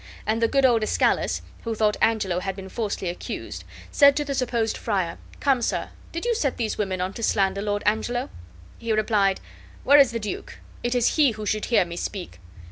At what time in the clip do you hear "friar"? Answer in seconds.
4.75-5.19